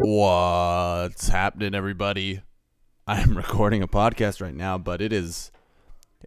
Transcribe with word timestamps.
What's 0.00 1.26
happening, 1.26 1.74
everybody? 1.74 2.40
I'm 3.08 3.36
recording 3.36 3.82
a 3.82 3.88
podcast 3.88 4.40
right 4.40 4.54
now, 4.54 4.78
but 4.78 5.02
it 5.02 5.12
is, 5.12 5.50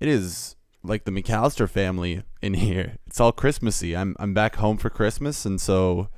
it 0.02 0.10
is 0.10 0.58
like 0.84 1.06
the 1.06 1.12
McCallister 1.12 1.70
family 1.70 2.24
in 2.42 2.56
here. 2.56 2.98
It's 3.08 3.22
all 3.22 3.32
Christmassy. 3.32 3.96
I'm 3.96 4.18
I'm 4.20 4.34
back 4.34 4.58
home 4.58 4.78
for 4.78 4.90
Christmas, 4.90 5.46
and 5.46 5.60
so, 5.60 6.10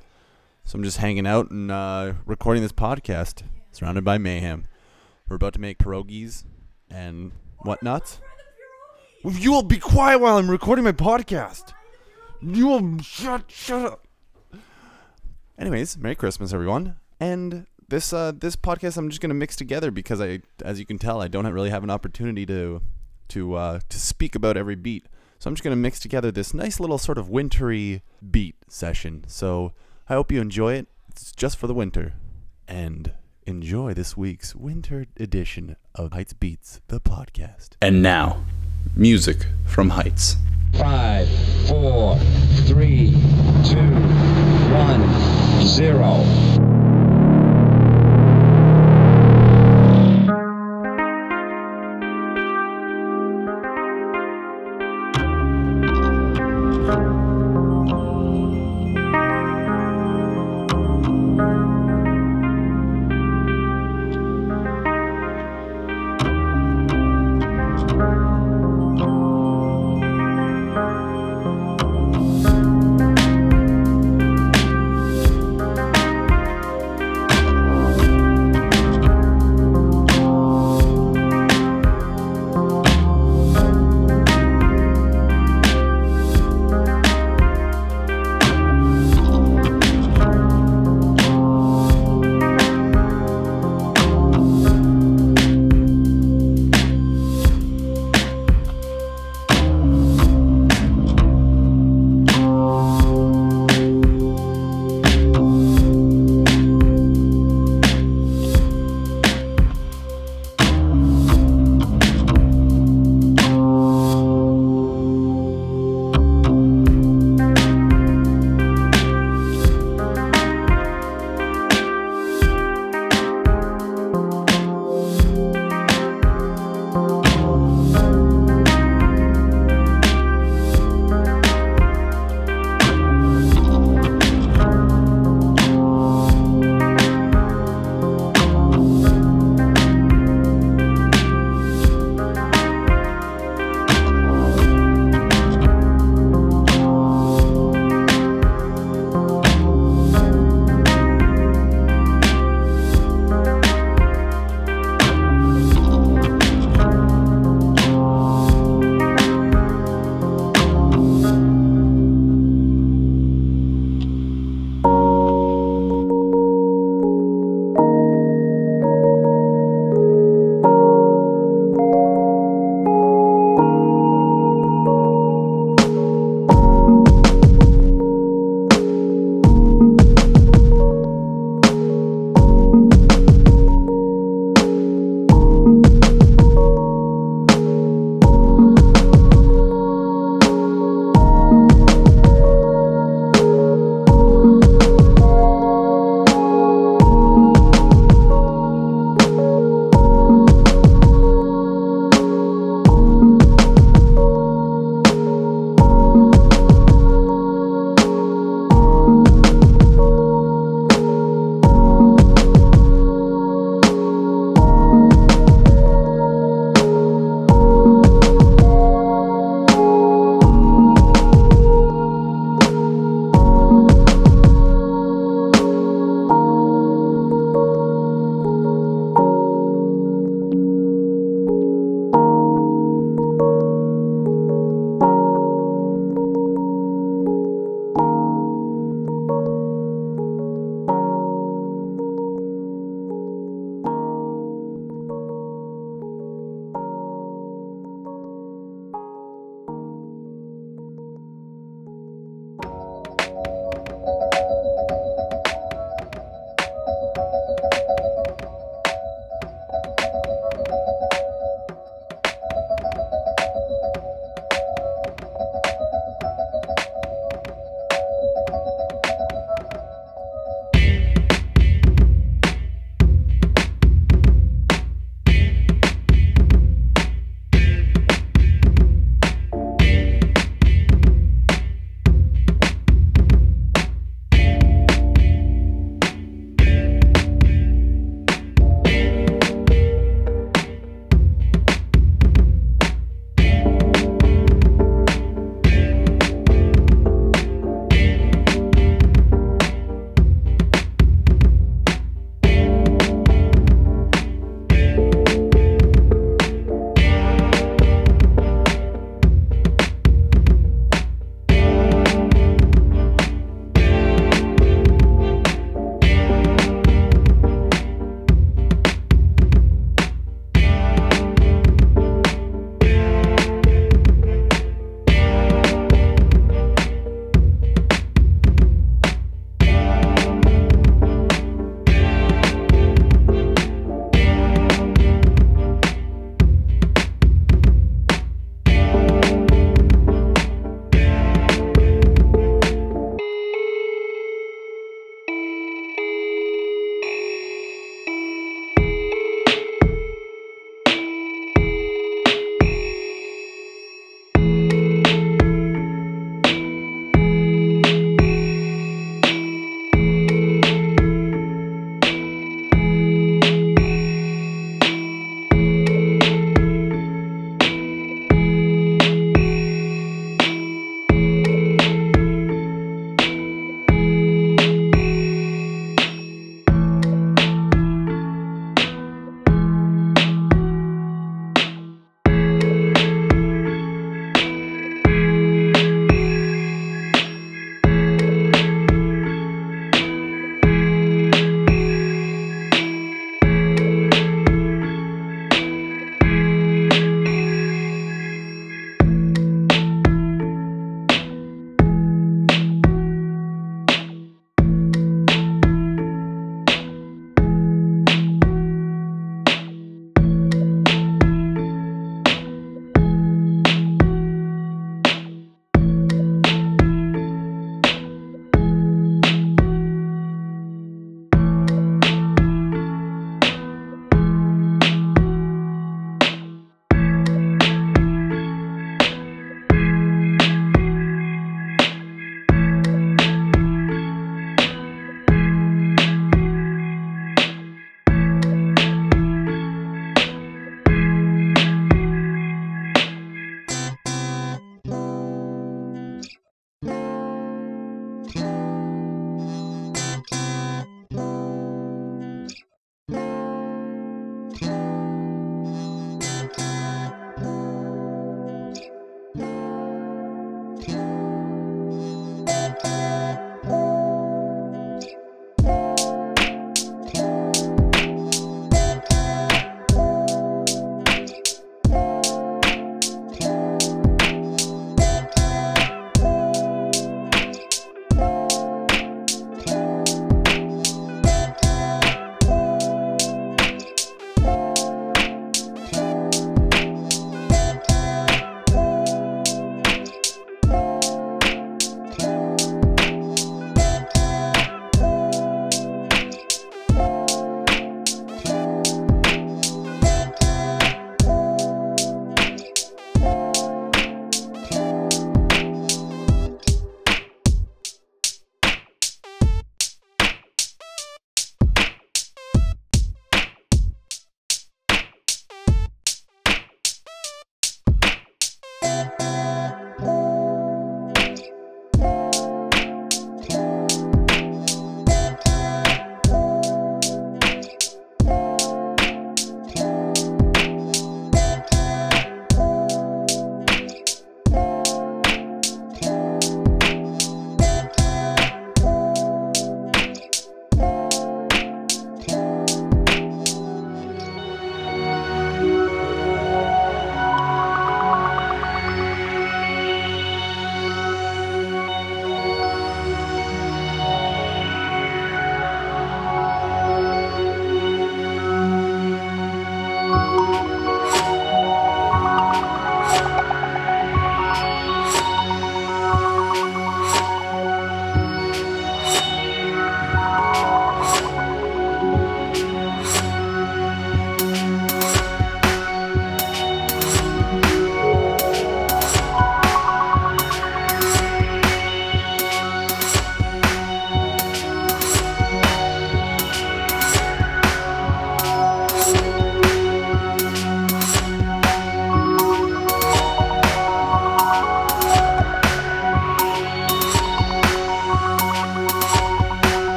so 0.64 0.76
I'm 0.76 0.82
just 0.82 0.96
hanging 0.96 1.28
out 1.28 1.52
and 1.52 1.70
uh, 1.70 2.14
recording 2.26 2.60
this 2.64 2.72
podcast, 2.72 3.44
surrounded 3.70 4.04
by 4.04 4.18
mayhem. 4.18 4.66
We're 5.28 5.36
about 5.36 5.52
to 5.54 5.60
make 5.60 5.78
pierogies 5.78 6.42
and 6.90 7.30
whatnot. 7.58 8.18
You 9.22 9.52
will 9.52 9.62
be 9.62 9.78
quiet 9.78 10.18
while 10.18 10.38
I'm 10.38 10.50
recording 10.50 10.84
my 10.84 10.92
podcast. 10.92 11.72
You 12.42 12.66
will 12.66 12.98
shut 13.00 13.44
shut 13.46 13.92
up. 13.92 14.08
Anyways, 15.56 15.96
Merry 15.96 16.16
Christmas, 16.16 16.52
everyone. 16.52 16.96
And 17.20 17.66
this 17.88 18.12
uh, 18.12 18.32
this 18.34 18.56
podcast 18.56 18.96
I'm 18.96 19.08
just 19.08 19.20
gonna 19.20 19.34
mix 19.34 19.56
together 19.56 19.90
because 19.90 20.20
I, 20.20 20.40
as 20.64 20.78
you 20.78 20.86
can 20.86 20.98
tell, 20.98 21.20
I 21.20 21.28
don't 21.28 21.46
really 21.46 21.70
have 21.70 21.84
an 21.84 21.90
opportunity 21.90 22.46
to 22.46 22.82
to 23.28 23.54
uh, 23.54 23.80
to 23.88 23.98
speak 23.98 24.34
about 24.34 24.56
every 24.56 24.76
beat. 24.76 25.06
So 25.38 25.48
I'm 25.48 25.54
just 25.54 25.64
gonna 25.64 25.76
mix 25.76 26.00
together 26.00 26.30
this 26.30 26.54
nice 26.54 26.80
little 26.80 26.98
sort 26.98 27.18
of 27.18 27.28
wintry 27.28 28.02
beat 28.30 28.56
session. 28.68 29.24
So 29.26 29.72
I 30.08 30.14
hope 30.14 30.32
you 30.32 30.40
enjoy 30.40 30.74
it. 30.74 30.88
It's 31.08 31.32
just 31.32 31.58
for 31.58 31.66
the 31.66 31.74
winter, 31.74 32.14
and 32.66 33.12
enjoy 33.46 33.94
this 33.94 34.16
week's 34.16 34.54
winter 34.54 35.06
edition 35.18 35.76
of 35.94 36.12
Heights 36.12 36.32
Beats, 36.32 36.80
the 36.88 37.00
podcast. 37.00 37.70
And 37.80 38.02
now, 38.02 38.44
music 38.96 39.46
from 39.66 39.90
Heights. 39.90 40.36
Five, 40.72 41.28
four, 41.68 42.18
three, 42.66 43.12
two, 43.64 43.90
one, 44.72 45.08
zero. 45.66 46.24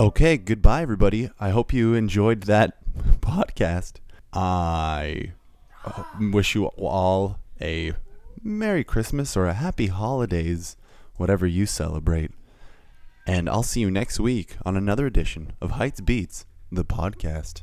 Okay, 0.00 0.36
goodbye, 0.36 0.82
everybody. 0.82 1.28
I 1.40 1.50
hope 1.50 1.72
you 1.72 1.94
enjoyed 1.94 2.42
that 2.42 2.76
podcast. 3.20 3.94
I 4.32 5.32
uh, 5.84 6.04
wish 6.20 6.54
you 6.54 6.66
all 6.66 7.40
a 7.60 7.94
Merry 8.40 8.84
Christmas 8.84 9.36
or 9.36 9.46
a 9.46 9.54
Happy 9.54 9.88
Holidays, 9.88 10.76
whatever 11.16 11.48
you 11.48 11.66
celebrate. 11.66 12.30
And 13.26 13.48
I'll 13.48 13.64
see 13.64 13.80
you 13.80 13.90
next 13.90 14.20
week 14.20 14.56
on 14.64 14.76
another 14.76 15.04
edition 15.04 15.54
of 15.60 15.72
Heights 15.72 16.00
Beats, 16.00 16.46
the 16.70 16.84
podcast. 16.84 17.62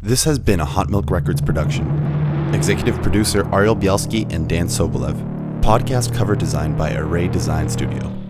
This 0.00 0.22
has 0.22 0.38
been 0.38 0.60
a 0.60 0.64
Hot 0.64 0.88
Milk 0.88 1.10
Records 1.10 1.40
production. 1.40 2.54
Executive 2.54 3.02
producer 3.02 3.52
Ariel 3.52 3.74
Bielski 3.74 4.32
and 4.32 4.48
Dan 4.48 4.68
Sobolev. 4.68 5.16
Podcast 5.60 6.14
cover 6.14 6.36
designed 6.36 6.78
by 6.78 6.94
Array 6.94 7.26
Design 7.26 7.68
Studio. 7.68 8.23